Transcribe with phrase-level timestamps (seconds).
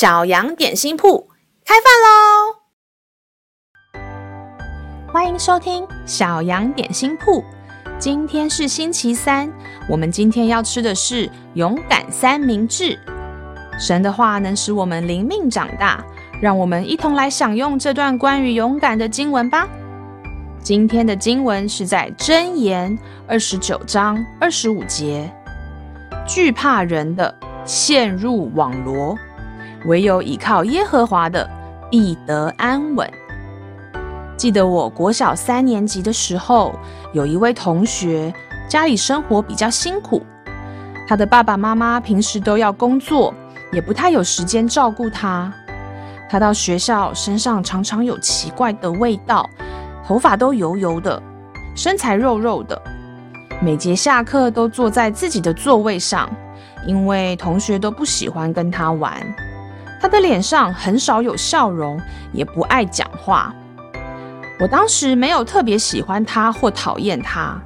[0.00, 1.28] 小羊点心铺
[1.62, 1.92] 开饭
[3.92, 4.00] 喽！
[5.12, 7.44] 欢迎收听小羊点心铺。
[7.98, 9.52] 今天是星期三，
[9.90, 12.98] 我们今天要吃的是勇敢三明治。
[13.78, 16.02] 神的话能使我们灵命长大，
[16.40, 19.68] 让我们一同来享用这段关于勇敢的经文吧。
[20.62, 22.98] 今天的经文是在箴言
[23.28, 25.30] 二十九章二十五节：
[26.26, 29.14] 惧怕人的陷入网罗。
[29.86, 31.48] 唯有倚靠耶和华的，
[31.90, 33.10] 必得安稳。
[34.36, 36.74] 记得我国小三年级的时候，
[37.12, 38.32] 有一位同学，
[38.68, 40.22] 家里生活比较辛苦，
[41.06, 43.34] 他的爸爸妈妈平时都要工作，
[43.72, 45.52] 也不太有时间照顾他。
[46.28, 49.48] 他到学校，身上常常有奇怪的味道，
[50.06, 51.22] 头发都油油的，
[51.74, 52.80] 身材肉肉的。
[53.60, 56.30] 每节下课都坐在自己的座位上，
[56.86, 59.20] 因为同学都不喜欢跟他玩。
[60.00, 62.00] 他的脸上很少有笑容，
[62.32, 63.54] 也不爱讲话。
[64.58, 67.60] 我当时没有特别喜欢他或讨厌他，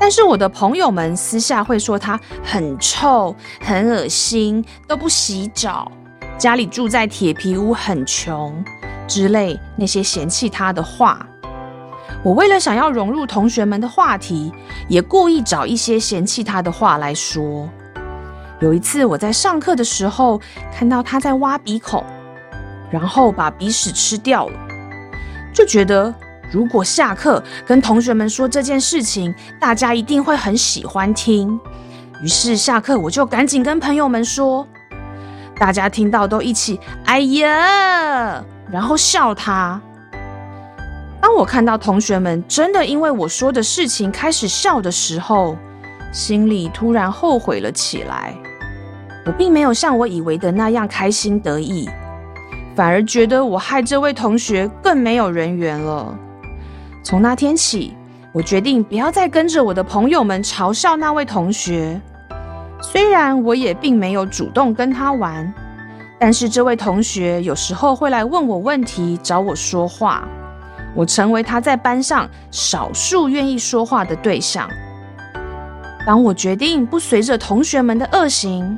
[0.00, 5.92] 但是我的朋友们私下会说他很臭、很恶心，都不洗澡，
[6.38, 8.64] 家里住在铁皮屋，很穷
[9.06, 11.26] 之类那些嫌弃他的话。
[12.22, 14.50] 我为了想要融入同学们的话题，
[14.88, 17.68] 也故意找一些嫌弃他的话来说。
[18.64, 20.40] 有一次，我在上课的时候
[20.72, 22.02] 看到他在挖鼻孔，
[22.90, 24.58] 然后把鼻屎吃掉了，
[25.52, 26.12] 就觉得
[26.50, 31.60] 如果下课跟同学们说这件事情，大家一定会很喜欢听。
[32.22, 34.66] 于是下课我就赶紧跟朋友们说，
[35.58, 38.42] 大家听到都一起“哎呀”，
[38.72, 39.78] 然后笑他。
[41.20, 45.54] 当我看到同学们真的因为我说的事情开始笑的时候，
[46.14, 48.34] 心里突然后悔了起来，
[49.26, 51.88] 我并没有像我以为的那样开心得意，
[52.74, 56.16] 反而觉得我害这位同学更没有人缘了。
[57.02, 57.94] 从那天起，
[58.32, 62.00] 我决定不要再跟着我的朋友们嘲笑那位同学。
[62.82, 65.52] 虽然我也并没有主动跟他玩，
[66.20, 70.28] 但是这位同学有时候会来问我问题，找我说话，
[70.94, 74.68] 我成为他在班上少数愿意说话的对象。
[76.06, 78.76] 当我决定不随着同学们的恶行，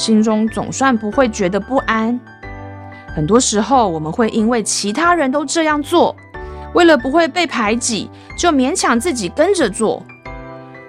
[0.00, 2.18] 心中总算不会觉得不安。
[3.14, 6.16] 很多时候，我们会因为其他人都这样做，
[6.72, 10.02] 为了不会被排挤，就勉强自己跟着做。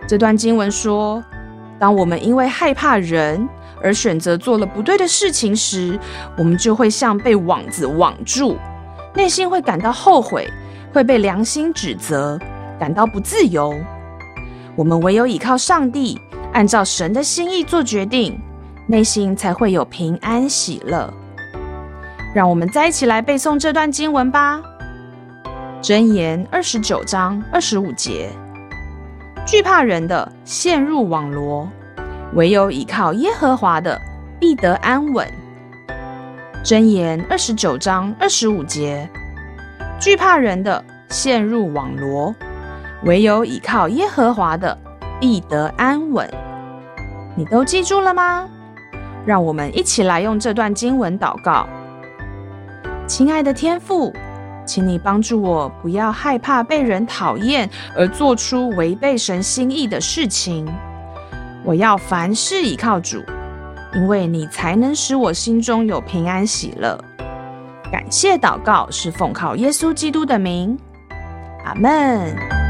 [0.08, 1.22] 这段经文说，
[1.78, 3.46] 当我们因为害怕人
[3.84, 6.00] 而选择做了不对的事情时，
[6.38, 8.56] 我们就会像被网子网住，
[9.14, 10.50] 内心会感到后悔，
[10.94, 12.40] 会被良心指责，
[12.80, 13.76] 感到不自由。
[14.78, 16.18] 我们唯有依靠上帝，
[16.54, 18.40] 按照神的心意做决定，
[18.88, 21.12] 内心才会有平安喜乐。
[22.34, 24.62] 让我们再一起来背诵这段经文吧，
[25.84, 28.30] 《箴言》二十九章二十五节：
[29.46, 31.68] 惧怕人的陷入网罗，
[32.34, 34.00] 唯有依靠耶和华的
[34.40, 35.28] 必得安稳。
[36.66, 39.10] 《箴言》二十九章二十五节：
[40.00, 42.34] 惧怕人的陷入网罗。
[43.04, 44.78] 唯有倚靠耶和华的，
[45.20, 46.30] 必得安稳。
[47.36, 48.48] 你都记住了吗？
[49.26, 51.68] 让我们一起来用这段经文祷告。
[53.08, 54.14] 亲爱的天父，
[54.66, 60.68] 请你帮助我，不要害怕被人讨厌而做出违背神心意的事情。
[61.64, 63.22] 我要凡事倚靠主，
[63.94, 66.98] 因为你才能使我心中有平安喜乐。
[67.92, 70.78] 感谢祷告是奉靠耶稣基督的名，
[71.66, 72.61] 阿门。